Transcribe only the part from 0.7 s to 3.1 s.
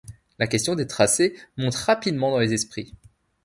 des tracés monte rapidement dans les esprits.